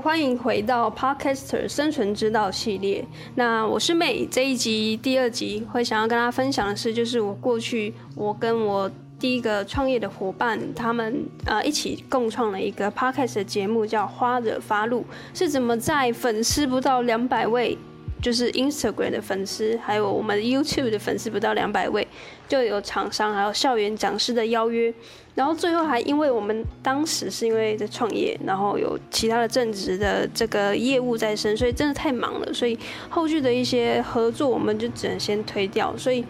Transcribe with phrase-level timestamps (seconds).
[0.00, 3.04] 欢迎回到 Podcaster 生存之道系列。
[3.34, 15.00] 那我是妹这一集第二集会想要跟大家分享的是，就是我过去我跟我第一个创业的伙伴，他们呃一起共创了一个 Podcast 的节目，叫《花惹发露》，
[15.34, 17.76] 是怎么在粉丝不到两百位。
[18.20, 22.06] 就是 Instagram 的粉丝，还有我们 YouTube 的粉丝不到两百位，
[22.48, 24.92] 就有厂商还有校园讲师的邀约，
[25.34, 35.96] 然后最后还因为我们当时是因为在创业，然后有其他的正职的这个业务在身，所以真的太忙了，所以后续的一些合作我们就只能先推掉。
[35.96, 36.24] 所以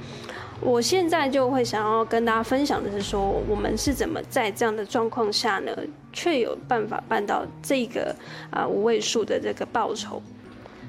[0.61, 5.73] 我现在就会想要跟大家分享的是说，我们是怎么在这样的状况下呢，
[6.13, 8.15] 却有办法办到这个
[8.51, 10.23] 啊五位数的这个报酬。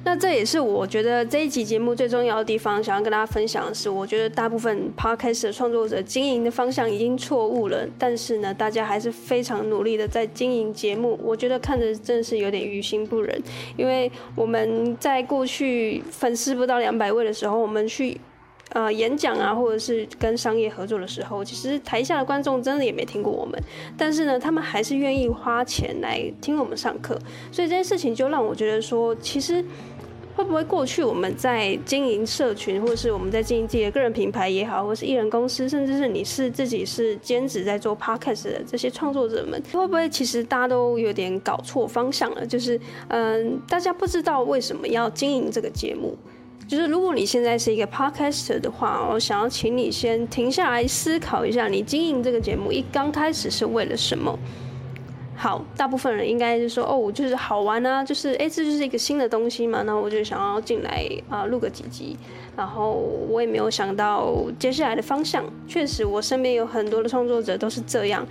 [0.04, 11.20] 那这也是我觉得这一集节目最重要的地方，想要跟大家分享的是，我觉得大部分 podcast 的创作者经营的方向已经错误了，但是呢，大家还是非常努力的在经营节目。
[11.24, 13.40] 我觉得看着真的是有点于心不忍，
[13.78, 18.20] 因为我们在过去粉丝不到两百位的时候，我们去
[18.74, 23.62] 呃演讲啊，或者是跟商业合作的时候，其实台下的观众真的也没听过我们，
[23.96, 27.14] 但是呢，他们还是愿意花钱来听我们上课，
[27.52, 29.64] 所以这件事情就让我觉得说，其实。
[30.36, 42.46] 会不会过去我们在经营社群，或是我们在经营自己的个人品牌也好，或是艺人公司，甚至是你是自己是兼职在做 podcast 的这些创作者们，会不会其实大家都有点搞错方向了？
[42.46, 46.18] 就是嗯，大家不知道为什么要经营这个节目。
[46.68, 54.40] 就是如果你现在是一个 podcaster 的话，我想要请你先停下来思考一下，你经营这个节目一刚开始是为了什么？
[55.42, 62.16] 好，大部分人应该是说，哦，就是好玩啊，就是哎，这就是一个新的东西嘛，那我就想要进来啊，录个几集，
[62.56, 62.92] 然后
[63.28, 65.44] 我也没有想到接下来的方向。
[65.68, 68.24] 确实，我身边有很多的创作者都是这样，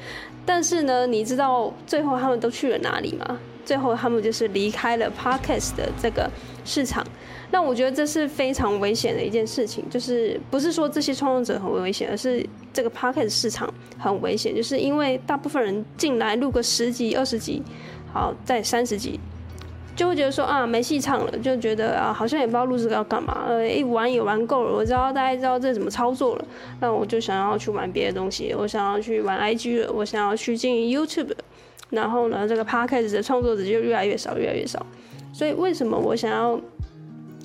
[0.47, 3.41] 但是呢，你知道最后他们都去了哪里吗？
[3.65, 6.31] 最后他们就是离开了 podcast 的这个
[6.65, 7.05] 市场。
[7.51, 13.69] 那我觉得这是非常危险的一件事情，就是不是说这些创作者很危险，而是这个 podcast 市场
[14.01, 17.63] 很危险，就是因为大部分人进来录个十集、二十集，
[18.13, 19.21] 好，再三十集，
[19.95, 26.45] 就会觉得说啊没戏唱了，就觉得啊好像也不知道录这个要干嘛，呃，一玩也玩够了，我知道大家知道这怎么操作了，
[26.81, 31.33] 那我就想要去玩别的东西，我想要去玩 IG 了，我想要去经营 YouTube，
[31.91, 34.85] 然后呢，这个 podcast 的创作者就越来越少，越来越少，
[35.33, 36.59] 所以为什么我想要？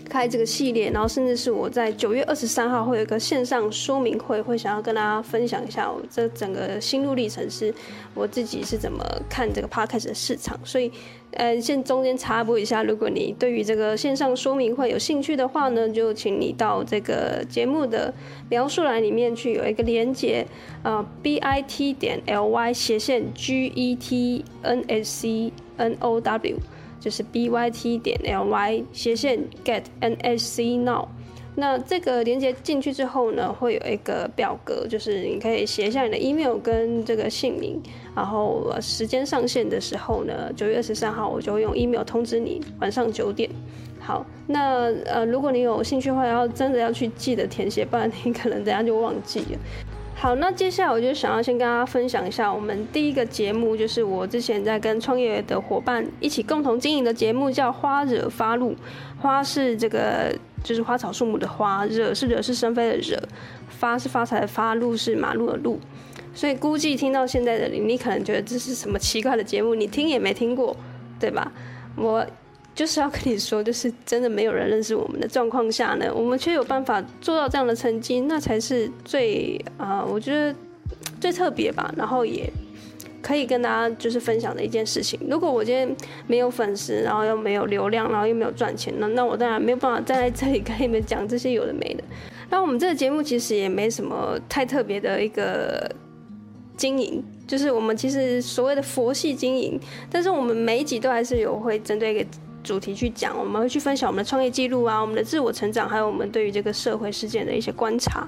[0.06, 7.74] 开这个系列，然后甚至是我在九月二十三号会有一个线上说明会，会想要跟大家分享一下我这整个心路历程，是
[8.14, 10.58] 我自己是怎么看这个 podcast 的市场。
[10.64, 10.92] 所以，
[11.32, 18.14] 呃，先中间插播一下，如果你对于这个线上说明会有兴趣的话呢，就请你到这个节目的
[18.50, 20.46] 描述栏里面去有一个连接，
[20.84, 26.58] 呃，bit 点 ly 斜线 g e t n s c n o w。
[27.00, 31.08] 就是 b y t 点 l y 斜线 get n s c now，
[31.56, 37.82] 那这个连接进去之后呢，会有一个表格，就是你可以写一下你的 email 跟这个姓名，
[38.16, 43.50] 然后时间上线的时候呢，九月二十三号我就会用 email 通知你晚上九点。
[44.00, 49.60] 好，那呃，如果你有兴趣的话，要真的要去记得填写，不然你可能等下就忘记了。
[50.18, 58.72] 好，那接下来我就想要先跟大家分享一下我们第一个节目，就是我之前在跟创业的伙伴一起共同经营的节目，叫《花惹发露》。
[59.20, 60.34] 花是这个
[60.64, 63.22] 就是花草树木的花，惹是惹是生非的惹，
[63.68, 65.80] 发是发财的发，路是马路的路。
[66.34, 70.76] 所以估计听到现在的你，你可能觉得这是什么奇怪的节目，你听也没听过，
[71.20, 71.52] 对吧？
[71.98, 72.26] 我。
[72.76, 80.54] 就是要跟你说，就是真的没有人认识我们的状况下呢，我们却有办法做到这样的成绩，那才是最啊、我觉得
[81.22, 81.90] 最特别吧。
[81.96, 82.52] 然后也
[83.22, 85.18] 可以跟大家就是分享的一件事情。
[85.30, 85.96] 如果我今天
[86.28, 92.04] 没有粉丝，然后又没有流量，然后又没有赚钱，那那我当然没有办法站在这里跟你们讲这些有的没的。
[92.50, 95.90] 那我们这个节目其实也没什么太特别的一个
[96.76, 99.80] 经营，就是我们其实所谓的佛系经营，
[100.12, 102.26] 但是我们每一集都还是有会针对一个。
[102.66, 108.28] 主题去讲，我们会去分享我们的创业记录啊，我们的自我成长，还有我们对于这个社会事件的一些观察。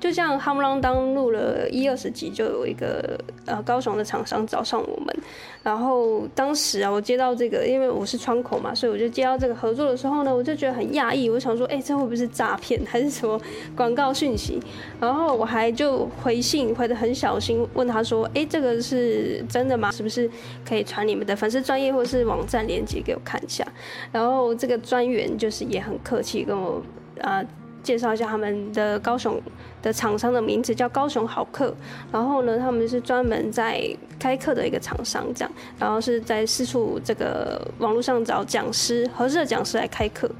[0.00, 5.14] 就像夯不啷当录了一二十集，就有一个呃高雄的厂商找上我们，
[5.62, 13.38] 然后当时啊，我接到这个，因为我是窗口嘛，所以我就接到这个合作的时候呢，我就觉得很讶异，我想说，哎、这会不会是诈骗，还是什么
[13.76, 14.58] 广告讯息？
[14.98, 19.92] 然后我还就回信回得很小心，问他说，哎、这个是真的吗？
[19.92, 20.28] 是不是
[20.66, 23.62] 可以传你们的粉丝专业或是网站链接给我看一下？
[24.10, 26.82] 然后这个专员就是也很客气，跟我
[27.20, 27.44] 啊。
[27.82, 29.40] 介绍一下他们的高雄
[29.82, 31.74] 的厂商的名字，叫高雄好客。
[32.12, 33.82] 然后呢，他们是专门在
[34.18, 40.30] 开课的一个厂商，这样，然后是在四处这个网络上找讲师，合适的讲师来开课。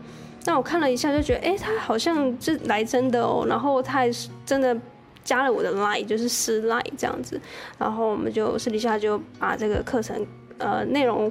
[0.47, 3.45] 那我看了一下，就觉得，哎、他好像是来真的哦。
[3.47, 4.77] 然后他还是真的
[5.23, 7.39] 加了我的 line，就是私 line 这样子。
[7.79, 10.27] 然后我们就私底下就把这个课程
[10.61, 11.31] 呃内容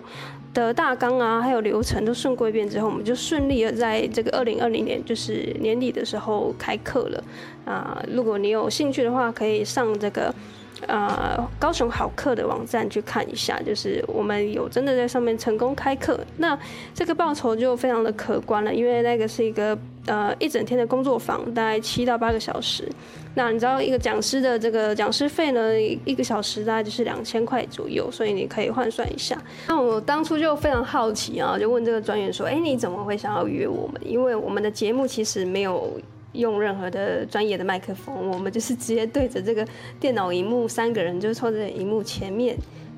[0.53, 7.23] 的大纲啊，还有流程都顺过一遍之后，我们就顺利的在这个二零二零年就是年底的时候开课了。
[7.65, 10.33] 啊、如果你有兴趣的话，可以上这个。
[10.87, 16.57] 呃，高雄好课的网站去看一下，就是我们有真的在上面成功开课，那
[16.93, 22.87] 这个报酬就非常的可观了，因为那个是一个呃一整天的工作坊，大概七到八个小时。
[23.35, 29.41] 那你知道一个讲师的这个讲师费呢，一个小时大概就是两千块左右，所以你可以换算一下。
[29.67, 34.01] 那我当初就非常好奇啊，就问这个专员说，哎，你怎么会想要约我们？
[34.03, 35.99] 因为我们的节目其实没有。
[36.33, 39.67] 用任何的专业的麦克风，我们就是直接对着这个
[39.99, 42.55] 电脑荧幕，三个人就是坐在荧幕前面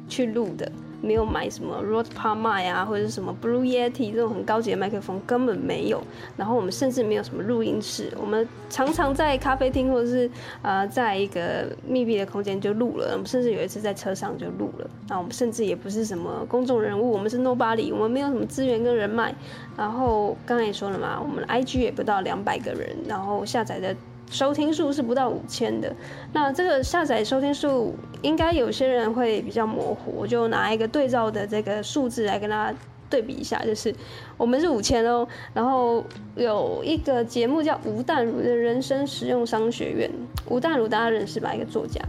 [0.10, 0.70] 去录的。
[1.02, 6.02] 没有买什么 Rode PodMic 啊，或者是什么 Blue Yeti 这种很高级的麦克风，根本没有。
[6.38, 10.30] 然后我们甚至没有什么录音室，我们常常在咖啡厅或者是
[10.62, 13.12] 呃，在一个密闭的空间就录了。
[13.14, 14.90] 我们甚至有一次在车上就录了。
[15.10, 19.34] 那我们甚至也不是什么公众人物，我们是 Nobody，我们没有什么资源跟人脉。
[19.76, 23.96] 然后刚才也说了嘛，我们 IG 也不到两百个人，然后下载的。
[24.30, 25.94] 收听数是不到五千的，
[26.32, 32.78] 那这个下载收听数应该有些人会比较模糊，我就拿一个对照的这个数字来跟大家
[33.10, 33.94] 对比一下，就是
[34.38, 36.02] 我们是五千哦，然后
[36.36, 40.10] 有一个节目叫吴淡如的人生实用商学院，
[40.48, 41.54] 吴淡如大家认识吧？
[41.54, 42.00] 一个作家，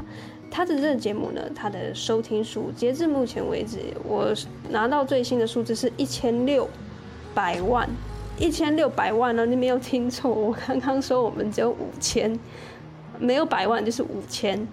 [0.48, 4.32] 他的这个节目呢，他的收听数截至目前为止，我
[4.70, 6.68] 拿到最新的数字是一千六
[7.34, 7.90] 百万。
[8.42, 9.46] 一千六百万呢？
[9.46, 12.36] 你没有听错，我刚刚说我们只有五千，
[13.20, 14.66] 没有百万就是五千，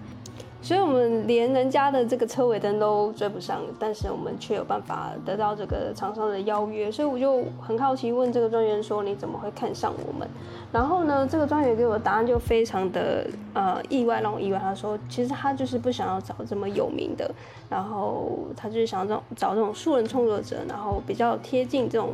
[0.60, 10.28] 所以我们连人家的这个车尾灯都追不上，但是我们却有办法得到这个厂商的邀约，所以我就很好奇问这个专员说，你怎么会看上我们？
[10.72, 13.24] 然后呢，这个专员给我的答案就非常的
[13.54, 14.58] 呃意外，让我意外。
[14.58, 17.32] 他说其实他就是不想要找这么有名的，
[17.68, 22.12] 然后他就是想要找找这种素人创作者，然后比较贴近这种。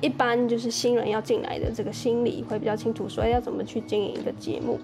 [0.00, 4.78] 一般就是新人要进来的这个心理会比较清楚，说要怎么去经营一个节目。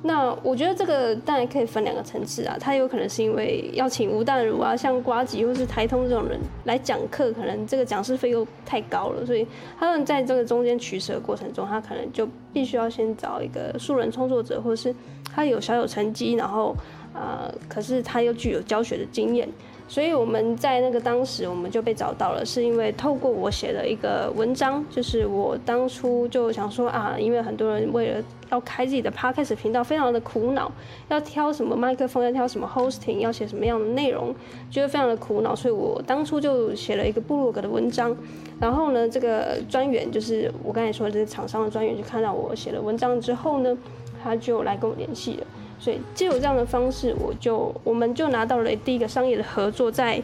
[0.00, 9.44] 那我觉得这个当然可以分两个层次啊，他有可能是因为要请吴淡如啊，像瓜吉或是台通这种人来讲课，可能这个讲师费又太高了，所以
[9.76, 14.94] 他们在这个中间取舍过程中，他可能就必须要先找一个素人创作者，或者是
[15.34, 16.76] 他有小有成绩，然后
[17.12, 19.48] 呃，可是他又具有教学的经验。
[19.88, 30.70] 所以我们在那个当时，我们就被找到了，是因为透过我写的一个文章，就是我当初就想说啊，因为很多人为了要开自己的 podcast 频道，非常的苦恼，
[31.08, 34.34] 要挑什么麦克风，要挑什么 hosting，要写什么样的内容，
[34.70, 38.14] 觉得非常的苦恼，所以我当初就写了一个部落格的文章。
[38.60, 43.76] 然后呢，这个专员就是我刚才说的这个厂商的专员，就看到我写了文章之后呢，
[44.22, 45.46] 他就来跟我联系了。
[45.78, 50.20] 所以，借由这样的方式，我就我们就拿到了第一个商业的合作，在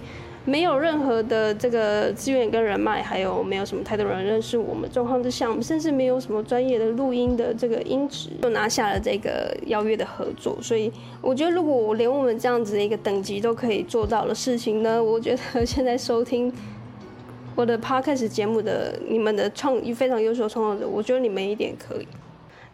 [0.47, 10.59] 没有任何的这个资源跟人脉，还有没有什么太多人认识我们状况之下，我们甚至没有什么专业的录音的这个音质，就拿下了这个邀约的合作。
[10.61, 10.93] 所以，
[11.23, 16.53] 我觉得如果我连我们这样子的一个等级都可以做到的事情呢，我觉得现在收听
[17.55, 22.07] 我的 podcast 节目的你们的创非常优秀创作者，我觉得你们一点可以。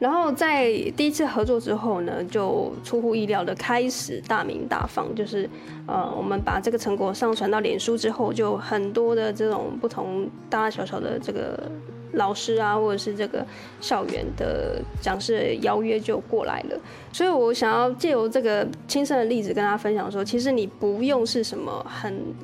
[0.01, 5.49] 然后在第一次合作之后呢，就出乎意料的开始大名大放，就是
[5.87, 11.71] 呃，我们把这个成果上传到脸书之后，就很多的这种不同大大小小的这个
[12.15, 13.47] 老师啊，或者是这个
[13.79, 16.81] 校园的讲师的邀约就过来了。
[17.13, 22.35] 所以我想要借由这个亲身的例子跟大家分享说，其实你不用是什么很。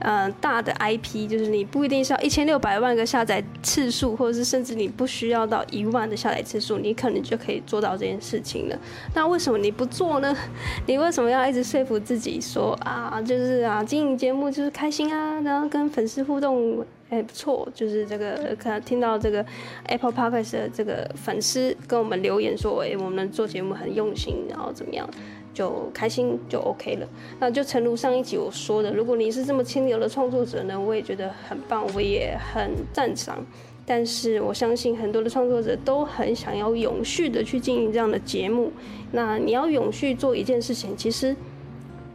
[0.00, 8.78] 呃，大的 IP 就是你不一定是要一千六百万个下载次数，或者是甚至你不需要到一万的下载次数，你可能就可以做到这件事情了。
[9.14, 10.36] 那为什么你不做呢？
[10.86, 19.44] 你为什么要一直说服自己说啊，就是啊，经营节目就是开心啊，然后跟粉丝互动，哎，不错，就是这个可能听到这个
[19.86, 25.08] Apple Podcast 的这个粉丝跟我们留言说，哎，我们做节目很用心，然后怎么样？
[25.54, 27.08] 就开心就 OK 了。
[27.40, 33.38] 那就诚如上一集我说的，如果你是这么清流的创作者呢，我也觉得很棒，我也很赞赏。
[33.86, 38.72] 但是我相信很多的创作者都很想要永续的去经营这样的节目。
[39.12, 41.36] 那你要永续做一件事情，其实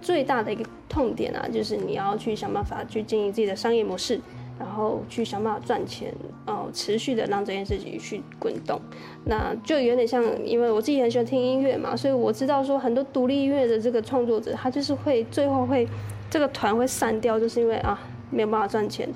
[0.01, 4.19] 最大的一个痛点啊，就是你要去想办法去经营自己的商业模式。
[4.59, 6.13] 然后去想办法赚钱，
[6.45, 8.79] 哦，持续的让这件事情去滚动，
[9.23, 15.87] 那就有点像，因为我自己很喜欢听音乐嘛，所以我知道说很多独立音乐的这个创作者，他就是会最后会
[16.29, 17.97] 这个团会散掉，就是因为啊
[18.29, 19.07] 没有办法赚钱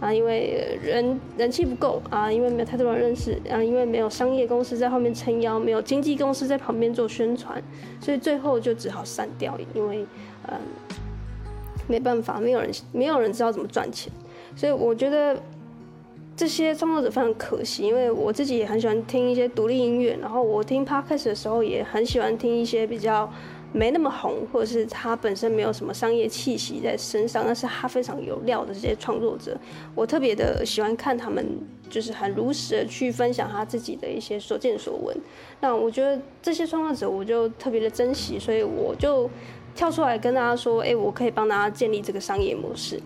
[0.00, 7.62] 啊，因为人人气不够啊，因为没有太多人认识啊，因为没有商业公司在后面撑腰，没有经纪公司在旁边做宣传，
[8.00, 10.04] 所以最后就只好散掉，因为
[10.46, 10.58] 嗯
[11.88, 14.12] 没办法，没有人没有人知道怎么赚钱。
[14.56, 15.40] 所以我觉得
[16.36, 23.30] 这些创作者非常可惜，因为我自己也很喜欢听一些独立音乐，然后我听 podcast 的时候也很喜欢听一些比较
[23.72, 29.56] 没那么红，或者是他本身没有什么商业气息在身上，但是他非常有料的这些创作者，
[29.94, 31.46] 我特别的喜欢看他们，
[31.88, 35.16] 就是很如实的去分享他自己的一些所见所闻。
[35.60, 39.28] 那我觉得这些创作者我就特别的珍惜，所以我就
[39.74, 43.00] 跳出来跟大家说，哎，我可以帮大家建立这个商业模式。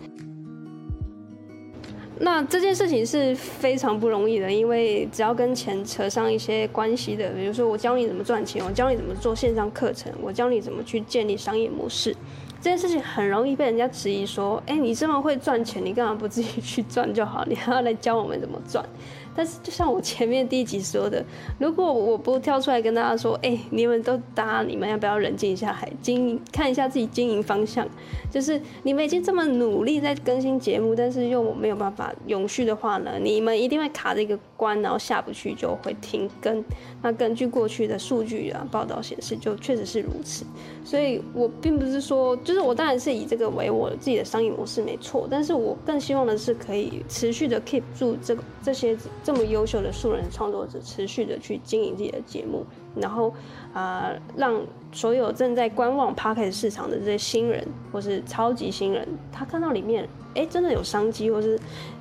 [2.21, 12.14] 那这件事情是非常不容易的，因为只要跟钱扯上一些关系的，比如说我教你怎么赚钱，我教你怎么做线上课程，我教你怎么去建立商业模式，
[12.61, 17.44] 这件事情很容易被人家质疑说，哎，你这么会赚钱，你干嘛不自己去赚就好？
[17.47, 18.85] 你还要来教我们怎么赚？
[19.34, 21.24] 但是，就像我前面第一集说的，
[21.58, 27.86] 如果我不跳出来跟大家说，哎、你们都搭，你们要不要冷静一下还，经营看一下自己经营方向？
[28.30, 36.64] 就是你们已经这么努力在更新节目，但是又没有办法永续的话呢，你们一定会卡这个关，然后下不去就会停更。
[37.02, 40.44] 那根据过去的数据啊报道显示，就确实是如此。
[40.84, 48.96] 所以我并不是说，就是我当然是以这个为我自己的商业模式没错，但是我更希望的是可以持续的 keep 住这这些。
[49.23, 53.32] 这么优秀的素人创作者，持续的去经营自己的节目，然后
[53.73, 54.61] 啊、让
[54.92, 61.58] 所有正在观望 Podcast 市场的这些新人，或是超级新人，他看到里面，哎，真的有商机，或是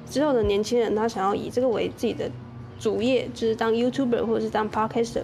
[0.10, 2.29] 之后的年轻人，他想要以这个为自己的
[2.83, 5.21] 主业，就是当 YouTuber 或者是当 Podcaster，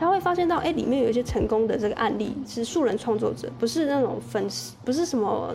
[0.00, 5.54] 他会发现到，哎，里面有一些成功的这个案例，是素人创作者，不是那种粉丝，不是什么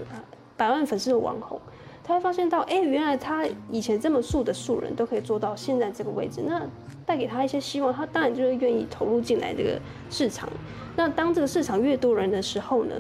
[0.56, 1.60] 百万粉丝的网红。
[2.04, 6.62] 他会发现到，哎、原来他以前这么素的素人都可以做到现在这个位置，那
[7.04, 9.80] 带给他一些希望，他当然就是愿意投入进来这个
[10.12, 10.48] 市场。
[10.96, 12.94] 那当这个市场越多人的时候呢，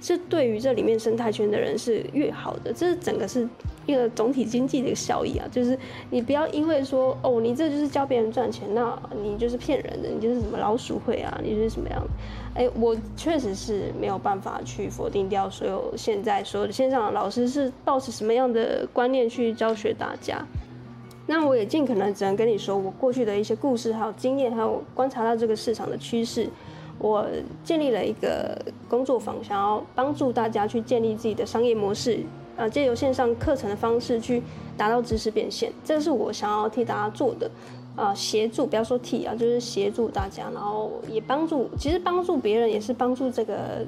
[0.00, 3.48] 是对于这里面生态圈的人是越好的，这是整个是
[3.86, 5.48] 一个总体经济的一个效益啊。
[5.50, 5.78] 就是
[6.10, 12.08] 你不要因为说，哦，你这就是教别人赚钱，那你就是骗人的，你就是什么老鼠会啊，你就是什么样的。
[12.54, 20.44] 哎，我确实是没有办法去否定掉所有现在所有的线上的老师是抱持什么样的观念去教学大家。
[21.26, 26.48] 那我也尽可能只能跟你说我过去的一些故事，还有经验，还有观察到这个市场的趋势。
[26.98, 27.26] 我
[27.64, 32.20] 建立了一个工作坊，想要帮助大家去建立自己的商业模式，
[32.56, 34.42] 呃，借由线上课程的方式去
[34.76, 35.72] 达到知识变现。
[35.84, 37.50] 这是我想要替大家做的。
[37.96, 43.86] 啊，协助不要说替啊，就是协助大家，然后也帮助，其实帮助别人也是帮助这个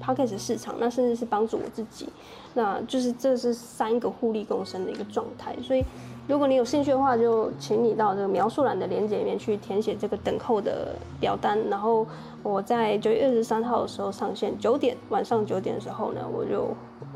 [0.00, 2.08] podcast 市场，那甚至是帮助我自己，
[2.54, 5.54] 那就是这是三个互利共生的一个状态。
[5.62, 5.84] 所以，
[6.26, 12.06] 如果你有兴趣的话，就请你到这个描述栏的链接里面去填写这个等候的表单，然后
[12.42, 16.68] 我在九月二十三号的时候上线，九点晚上九点的时候呢，我就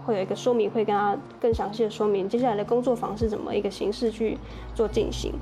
[0.04, 4.36] 会有一个说明会，跟大家更详细的说明接下来的工作坊是怎么一个形式去
[4.74, 5.32] 做进行。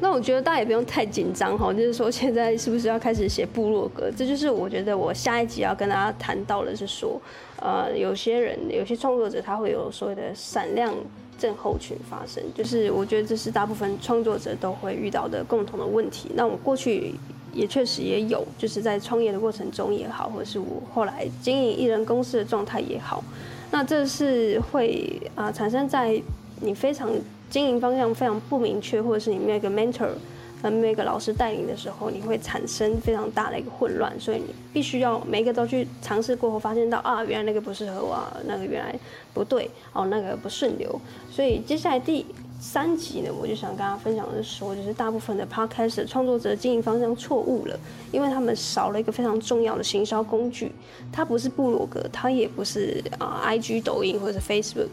[0.00, 4.08] 那我觉得大家也不用太紧张哈，就是说现在是不是要开始写部落格？
[4.16, 7.20] 这就是我觉得我下一集要跟大家谈到的是说，
[7.60, 10.94] 呃，有些人有些创作者他会有所谓的闪亮
[11.38, 16.30] 症候群发生，就是我觉得这是大部分创作者都会遇到的共同的问题。
[16.34, 17.14] 那我过去
[17.54, 23.22] 也确实也有，就是在创业的过程中也好，或者是我后来经营艺人公司的状态也好，
[23.70, 26.20] 那这是会啊、产生在
[26.60, 27.10] 你非常。
[27.50, 30.10] 经营方向非常不明确，或者是你那个 mentor，
[30.60, 34.12] 呃，每个老师带领的时候，你会产生非常大的一个混乱。
[34.18, 38.92] 所以你必须要每一个都去尝试过后，发现到啊，原来那个不适合我，那个原来
[39.32, 41.00] 不对，哦，那个不顺流。
[41.30, 42.26] 所以接下来第
[42.60, 47.78] 三集呢，我就想跟大家分享的是说，就是大部分的 podcast 创作者经营方向错误了，
[48.10, 50.72] 因为他们少了一个非常重要的行销工具，
[51.12, 54.88] 它不是部落格，它也不是啊 IG、抖音或者是 Facebook。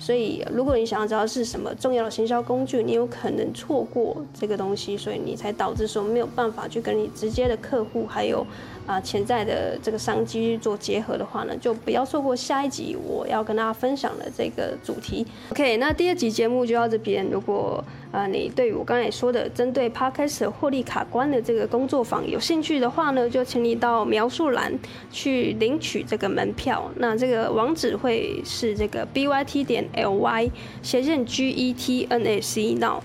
[0.00, 8.44] 所以，如果你想要知道是什么重要的行销工具，你有可能错过这个东西，所以你才导致说没有办法去跟你直接的客户还有
[8.86, 15.26] 啊潜在的这个商机做结合的话呢，就不要错过下一集我要跟大家分享的这个主题。
[15.50, 17.28] OK，那第二集节目就到这边。
[17.30, 24.72] 如果啊你对于我刚才说的针对 Podcast 获利卡关的这个工作坊有兴趣的话呢，就请你到描述栏
[25.12, 26.90] 去领取这个门票。
[26.96, 29.84] 那这个网址会是这个 byt 点。
[29.94, 30.50] L y
[30.82, 33.00] 斜线 g e t n a c now。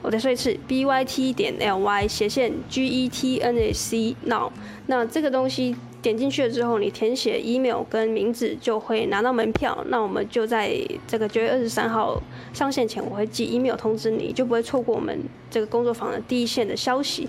[0.00, 4.50] 我再说一次，b y t 点 l y 斜线 g e t n a c now。
[4.86, 9.84] 那这个东西点进去了之后，你填写 email 跟名字就会拿到门票。
[9.88, 10.72] 那我们就在
[11.06, 15.18] 这个九月二十三号上线前，我会寄 email 通知你，就不会错过我们
[15.50, 17.28] 这个工作坊的第一线的消息。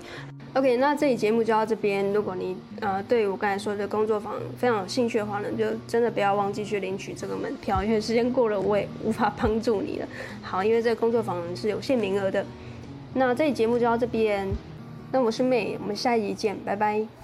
[0.52, 2.12] OK，那这期节目就到这边。
[2.12, 10.08] 如果你呃对我刚才说的工作坊非常有兴趣的话呢，就真的不要忘记去领取这个门票，因为时间过了我也无法帮助你了。
[10.42, 12.44] 好，因为这个工作坊是有限名额的。
[13.14, 14.48] 那这期节目就到这边，
[15.12, 17.19] 那我是妹我们下一集见，拜拜。